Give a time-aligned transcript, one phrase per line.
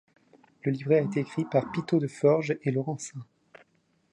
[0.63, 3.19] Le livret a été écrit par Pittaud de Forges et Laurencin.